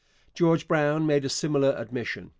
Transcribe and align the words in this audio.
George 0.33 0.67
Brown 0.67 1.05
made 1.05 1.25
a 1.25 1.29
similar 1.29 1.75
admission. 1.77 2.29